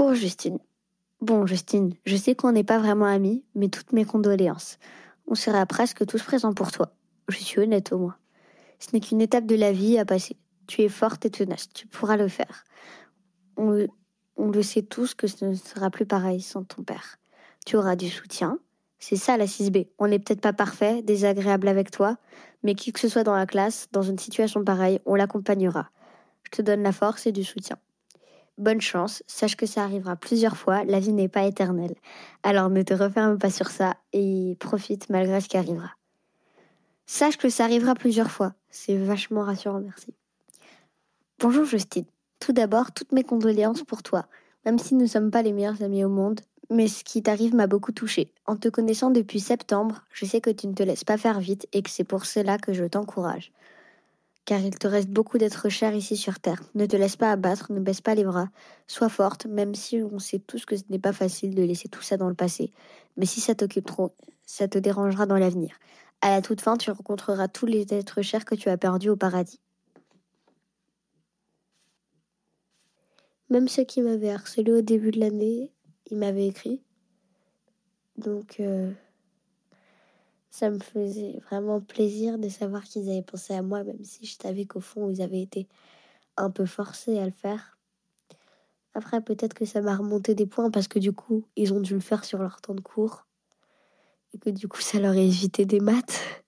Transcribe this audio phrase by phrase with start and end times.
[0.00, 0.58] Pour Justine.
[1.20, 4.78] Bon, Justine, je sais qu'on n'est pas vraiment amis, mais toutes mes condoléances.
[5.26, 6.94] On sera presque tous présents pour toi.
[7.28, 8.16] Je suis honnête au moins.
[8.78, 10.38] Ce n'est qu'une étape de la vie à passer.
[10.66, 12.64] Tu es forte et tenace, tu pourras le faire.
[13.58, 13.86] On,
[14.38, 17.18] on le sait tous que ce ne sera plus pareil sans ton père.
[17.66, 18.58] Tu auras du soutien.
[19.00, 19.88] C'est ça la 6B.
[19.98, 22.16] On n'est peut-être pas parfait, désagréable avec toi,
[22.62, 25.90] mais qui que ce soit dans la classe, dans une situation pareille, on l'accompagnera.
[26.44, 27.76] Je te donne la force et du soutien.
[28.60, 31.94] Bonne chance, sache que ça arrivera plusieurs fois, la vie n'est pas éternelle.
[32.42, 35.92] Alors ne te referme pas sur ça et profite malgré ce qui arrivera.
[37.06, 40.12] Sache que ça arrivera plusieurs fois, c'est vachement rassurant, merci.
[41.38, 42.04] Bonjour Justine,
[42.38, 44.26] tout d'abord, toutes mes condoléances pour toi,
[44.66, 47.54] même si nous ne sommes pas les meilleurs amis au monde, mais ce qui t'arrive
[47.54, 48.30] m'a beaucoup touchée.
[48.44, 51.66] En te connaissant depuis septembre, je sais que tu ne te laisses pas faire vite
[51.72, 53.52] et que c'est pour cela que je t'encourage
[54.44, 56.62] car il te reste beaucoup d'être cher ici sur Terre.
[56.74, 58.48] Ne te laisse pas abattre, ne baisse pas les bras,
[58.86, 62.02] sois forte, même si on sait tous que ce n'est pas facile de laisser tout
[62.02, 62.72] ça dans le passé.
[63.16, 64.12] Mais si ça t'occupe trop,
[64.44, 65.78] ça te dérangera dans l'avenir.
[66.20, 69.16] À la toute fin, tu rencontreras tous les êtres chers que tu as perdus au
[69.16, 69.60] paradis.
[73.48, 75.72] Même ceux qui m'avaient harcelé au début de l'année,
[76.10, 76.82] ils m'avaient écrit.
[78.16, 78.92] Donc, euh,
[80.50, 84.36] ça me faisait vraiment plaisir de savoir qu'ils avaient pensé à moi, même si je
[84.40, 85.68] savais qu'au fond, ils avaient été
[86.36, 87.78] un peu forcés à le faire.
[88.94, 91.94] Après, peut-être que ça m'a remonté des points parce que du coup, ils ont dû
[91.94, 93.26] le faire sur leur temps de cours.
[94.32, 96.44] Et que du coup, ça leur a évité des maths.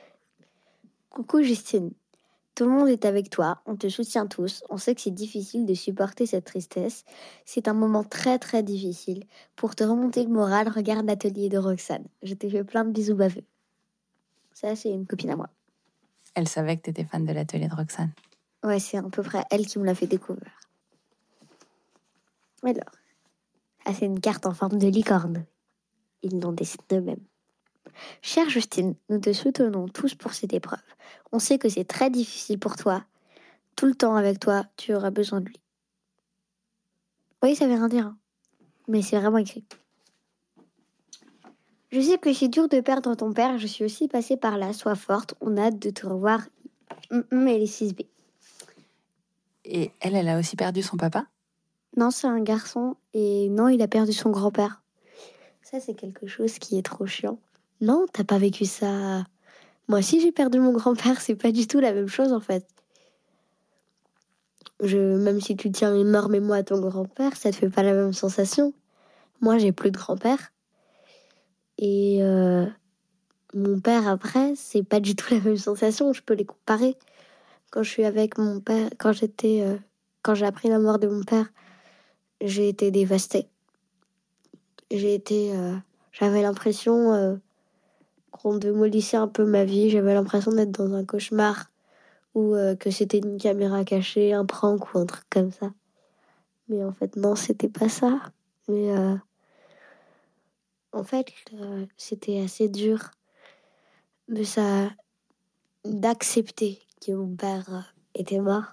[1.10, 1.90] Coucou Justine.
[2.60, 5.64] Tout le monde est avec toi, on te soutient tous, on sait que c'est difficile
[5.64, 7.06] de supporter cette tristesse.
[7.46, 9.24] C'est un moment très très difficile.
[9.56, 12.04] Pour te remonter le moral, regarde l'atelier de Roxane.
[12.22, 13.44] Je t'ai fait plein de bisous baveux.
[14.52, 15.48] Ça, c'est une copine à moi.
[16.34, 18.12] Elle savait que tu étais fan de l'atelier de Roxane.
[18.62, 20.52] Ouais, c'est à peu près elle qui me l'a fait découvrir.
[22.62, 22.92] Alors,
[23.86, 25.46] ah, c'est une carte en forme de licorne.
[26.22, 27.24] Ils l'ont dessinée eux-mêmes.
[28.22, 30.80] Chère Justine, nous te soutenons tous pour cette épreuve.
[31.32, 33.04] On sait que c'est très difficile pour toi.
[33.76, 35.60] Tout le temps avec toi, tu auras besoin de lui.
[37.42, 38.06] Oui, ça veut rien dire.
[38.06, 38.18] hein.
[38.88, 39.64] Mais c'est vraiment écrit.
[41.92, 43.58] Je sais que c'est dur de perdre ton père.
[43.58, 44.72] Je suis aussi passée par là.
[44.72, 45.34] Sois forte.
[45.40, 46.42] On a hâte de te revoir.
[47.10, 48.06] Et les 6B.
[49.64, 51.26] Et elle, elle a aussi perdu son papa?
[51.96, 52.96] Non, c'est un garçon.
[53.14, 54.82] Et non, il a perdu son grand-père.
[55.62, 57.38] Ça, c'est quelque chose qui est trop chiant.
[57.80, 59.24] Non, t'as pas vécu ça.
[59.88, 61.20] Moi aussi, j'ai perdu mon grand-père.
[61.20, 62.66] C'est pas du tout la même chose, en fait.
[64.82, 68.12] Je, même si tu tiens énormément à ton grand-père, ça te fait pas la même
[68.12, 68.72] sensation.
[69.40, 70.52] Moi, j'ai plus de grand-père.
[71.78, 72.66] Et euh,
[73.54, 76.12] mon père, après, c'est pas du tout la même sensation.
[76.12, 76.96] Je peux les comparer.
[77.70, 79.76] Quand je suis avec mon père, quand j'étais, euh,
[80.22, 81.50] quand j'ai appris la mort de mon père,
[82.40, 83.48] j'ai été dévastée.
[84.90, 85.76] J'ai été, euh,
[86.12, 87.36] j'avais l'impression euh,
[88.42, 89.90] qu'on démolissait un peu ma vie.
[89.90, 91.66] J'avais l'impression d'être dans un cauchemar
[92.34, 95.72] ou euh, que c'était une caméra cachée, un prank ou un truc comme ça.
[96.68, 98.20] Mais en fait, non, c'était pas ça.
[98.68, 99.16] Mais euh,
[100.92, 103.10] en fait, euh, c'était assez dur
[104.28, 104.90] de ça,
[105.84, 108.64] d'accepter que mon père était mort.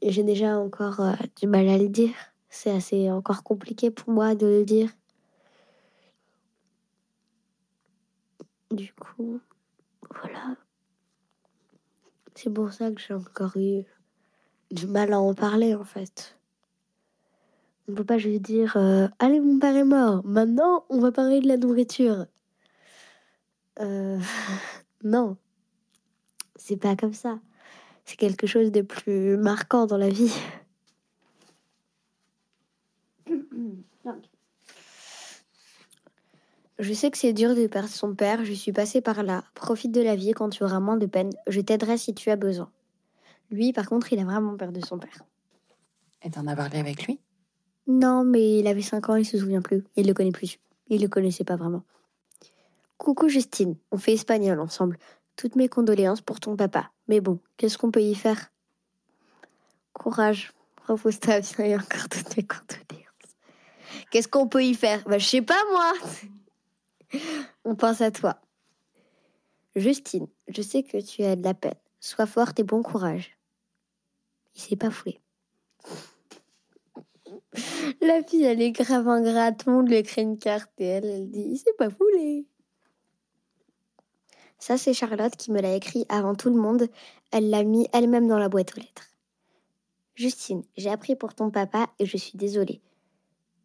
[0.00, 1.00] Et j'ai déjà encore
[1.36, 2.14] du mal à le dire.
[2.48, 4.90] C'est assez encore compliqué pour moi de le dire.
[8.72, 9.38] Du coup,
[10.22, 10.56] voilà.
[12.34, 13.84] C'est pour ça que j'ai encore eu
[14.70, 16.38] du mal à en parler en fait.
[17.86, 21.40] On peut pas juste dire euh, Allez, mon père est mort, maintenant on va parler
[21.40, 22.24] de la nourriture.
[23.80, 24.18] Euh,
[25.04, 25.36] non,
[26.56, 27.40] c'est pas comme ça.
[28.06, 30.34] C'est quelque chose de plus marquant dans la vie.
[36.82, 39.44] Je sais que c'est dur de perdre son père, je suis passée par là.
[39.54, 41.30] Profite de la vie quand tu auras moins de peine.
[41.46, 42.72] Je t'aiderai si tu as besoin.
[43.52, 45.22] Lui, par contre, il a vraiment perdu son père.
[46.22, 47.20] Et t'en as parlé avec lui?
[47.86, 49.84] Non, mais il avait 5 ans, il se souvient plus.
[49.94, 50.58] Il le connaît plus.
[50.88, 51.84] Il le connaissait pas vraiment.
[52.98, 54.98] Coucou Justine, on fait espagnol ensemble.
[55.36, 56.90] Toutes mes condoléances pour ton papa.
[57.06, 58.50] Mais bon, qu'est-ce qu'on peut y faire?
[59.92, 60.52] Courage,
[60.88, 63.36] repose-toi bien et encore toutes mes condoléances.
[64.10, 65.04] Qu'est-ce qu'on peut y faire?
[65.04, 65.92] Bah, je sais pas moi
[67.64, 68.40] On pense à toi.
[69.74, 71.74] Justine, je sais que tu as de la peine.
[72.00, 73.38] Sois forte et bon courage.
[74.54, 75.20] Il s'est pas foulé.
[78.00, 79.58] La fille, elle est grave ingrate.
[79.58, 82.46] Tout le monde lui écrit une carte et elle, elle dit Il s'est pas foulé.
[84.58, 86.88] Ça, c'est Charlotte qui me l'a écrit avant tout le monde.
[87.30, 89.08] Elle l'a mis elle-même dans la boîte aux lettres.
[90.14, 92.80] Justine, j'ai appris pour ton papa et je suis désolée.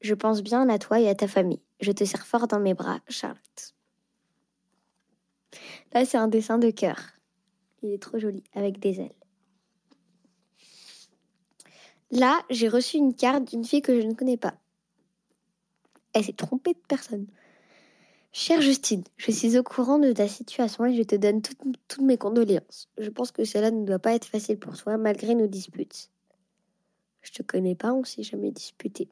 [0.00, 1.60] Je pense bien à toi et à ta famille.
[1.80, 3.74] Je te serre fort dans mes bras, Charlotte.
[5.92, 6.98] Là, c'est un dessin de cœur.
[7.82, 9.14] Il est trop joli, avec des ailes.
[12.10, 14.54] Là, j'ai reçu une carte d'une fille que je ne connais pas.
[16.14, 17.26] Elle s'est trompée de personne.
[18.32, 22.18] Chère Justine, je suis au courant de ta situation et je te donne toutes, mes
[22.18, 22.88] condoléances.
[22.98, 26.10] Je pense que cela ne doit pas être facile pour toi malgré nos disputes.
[27.22, 29.08] Je te connais pas, on s'est jamais disputé.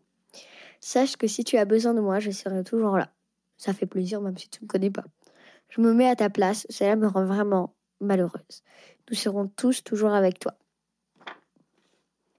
[0.80, 3.10] Sache que si tu as besoin de moi, je serai toujours là.
[3.56, 5.04] Ça fait plaisir même si tu ne me connais pas.
[5.68, 8.62] Je me mets à ta place, cela me rend vraiment malheureuse.
[9.10, 10.54] Nous serons tous toujours avec toi.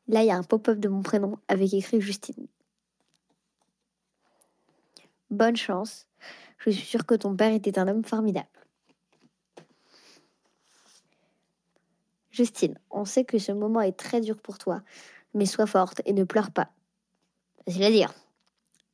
[0.08, 2.48] Là, il y a un pop-up de mon prénom avec écrit Justine.
[5.30, 6.08] Bonne chance.
[6.60, 8.48] Je suis sûre que ton père était un homme formidable.
[12.32, 14.82] Justine, on sait que ce moment est très dur pour toi,
[15.34, 16.72] mais sois forte et ne pleure pas.
[17.68, 18.14] Facile à dire.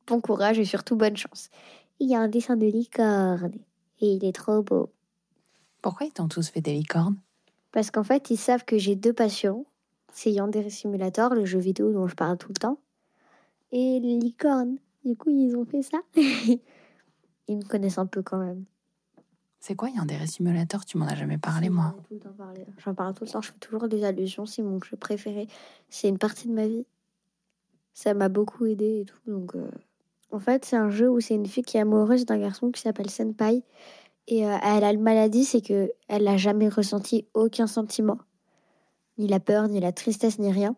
[0.08, 1.48] Bon courage et surtout bonne chance.
[2.00, 3.52] Il y a un dessin de licorne
[4.00, 4.90] et il est trop beau.
[5.80, 7.16] Pourquoi ils t'ont tous fait des licornes?
[7.70, 9.64] Parce qu'en fait, ils savent que j'ai deux passions.
[10.12, 12.78] C'est Yandere Simulator, le jeu vidéo dont je parle tout le temps,
[13.70, 14.78] et les licornes.
[15.04, 15.98] Du coup, ils ont fait ça.
[16.16, 18.64] ils me connaissent un peu quand même.
[19.60, 20.84] C'est quoi Yandere Simulator?
[20.84, 21.94] Tu m'en as jamais parlé, moi.
[22.78, 25.46] J'en parle tout le temps, je fais toujours des allusions, c'est mon jeu préféré.
[25.88, 26.86] C'est une partie de ma vie.
[27.94, 29.54] Ça m'a beaucoup aidé et tout, donc...
[29.54, 29.70] euh,
[30.32, 32.80] En fait, c'est un jeu où c'est une fille qui est amoureuse d'un garçon qui
[32.80, 33.62] s'appelle Senpai.
[34.26, 38.18] Et euh, elle a une maladie, c'est que elle n'a jamais ressenti aucun sentiment.
[39.16, 40.74] Ni la peur, ni la tristesse, ni rien.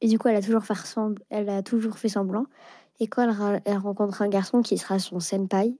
[0.00, 0.74] Et du coup, elle a toujours fait,
[1.28, 2.46] elle a toujours fait semblant.
[2.98, 3.22] Et quand
[3.64, 5.76] elle, rencontre un garçon qui sera son senpai,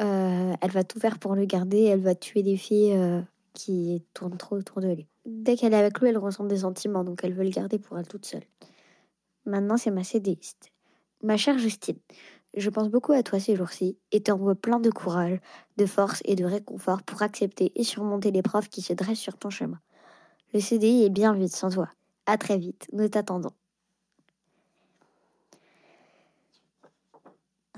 [0.00, 1.82] euh, elle va tout faire pour le garder.
[1.82, 2.96] Elle va tuer des filles
[3.52, 5.06] qui tournent trop autour de lui.
[5.26, 7.98] Dès qu'elle est avec lui, elle ressent des sentiments, donc elle veut le garder pour
[7.98, 8.44] elle toute seule.
[9.48, 10.72] Maintenant, c'est ma sédéiste.
[11.22, 11.98] Ma chère Justine,
[12.54, 15.40] je pense beaucoup à toi ces jours-ci et t'envoie plein de courage,
[15.78, 19.48] de force et de réconfort pour accepter et surmonter l'épreuve qui se dresse sur ton
[19.48, 19.80] chemin.
[20.52, 21.88] Le CDI est bien vite sans toi.
[22.26, 23.52] À très vite, nous t'attendons.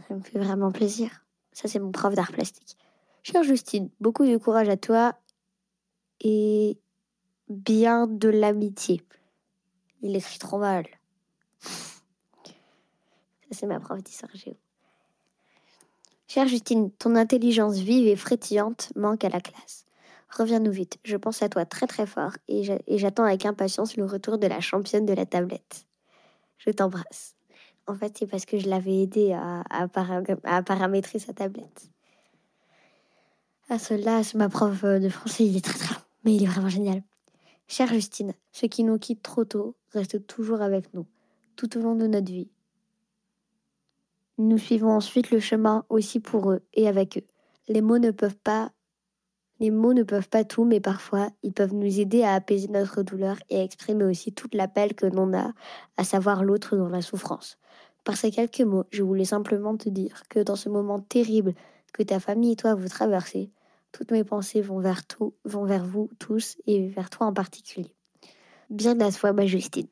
[0.09, 1.25] Ça me fait vraiment plaisir.
[1.53, 2.77] Ça, c'est mon prof d'art plastique.
[3.23, 5.15] Chère Justine, beaucoup de courage à toi
[6.21, 6.81] et
[7.49, 9.03] bien de l'amitié.
[10.03, 10.87] Il écrit trop mal.
[13.51, 14.55] C'est ma prof d'histoire géo.
[16.29, 19.85] Chère Justine, ton intelligence vive et frétillante manque à la classe.
[20.31, 23.97] Reviens-nous vite, je pense à toi très très fort et j'a- et j'attends avec impatience
[23.97, 25.87] le retour de la championne de la tablette.
[26.59, 27.35] Je t'embrasse.
[27.89, 31.91] En fait, c'est parce que je l'avais aidé à, à para- à paramétrer sa tablette.
[33.69, 37.03] Ah, c'est ma prof de français, il est très très mais il est vraiment génial.
[37.67, 41.07] Chère Justine, ceux qui nous quittent trop tôt restent toujours avec nous,
[41.57, 42.51] tout au long de notre vie.
[44.43, 47.27] Nous suivons ensuite le chemin aussi pour eux et avec eux.
[47.69, 48.73] Les mots ne peuvent pas
[49.59, 53.03] les mots ne peuvent pas tout, mais parfois, ils peuvent nous aider à apaiser notre
[53.03, 55.53] douleur et à exprimer aussi toute l'appel que l'on a,
[55.99, 57.59] à savoir l'autre dans la souffrance.
[58.03, 61.53] Par ces quelques mots, je voulais simplement te dire que dans ce moment terrible
[61.93, 63.53] que ta famille et toi vous traversez,
[63.93, 67.95] toutes mes pensées vont vers tout, vont vers vous tous et vers toi en particulier.
[68.71, 69.89] Bien à toi, ma Justine.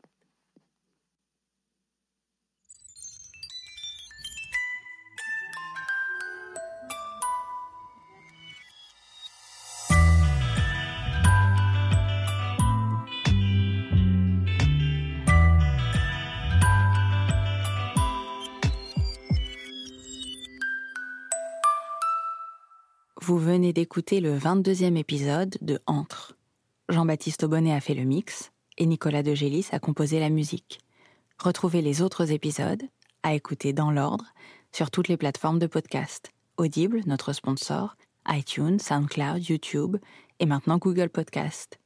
[23.28, 26.38] Vous venez d'écouter le 22e épisode de Entre.
[26.88, 30.80] Jean-Baptiste Aubonnet a fait le mix et Nicolas De Gélis a composé la musique.
[31.38, 32.82] Retrouvez les autres épisodes
[33.23, 34.25] à écouter dans l'ordre
[34.73, 39.99] sur toutes les plateformes de podcast Audible, notre sponsor, iTunes, SoundCloud, YouTube
[40.40, 41.78] et maintenant Google Podcast.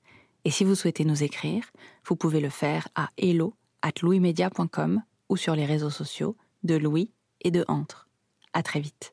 [0.44, 1.64] Et si vous souhaitez nous écrire,
[2.06, 7.10] vous pouvez le faire à hello at louismedia.com ou sur les réseaux sociaux de Louis
[7.40, 8.08] et de Entre.
[8.52, 9.12] À très vite.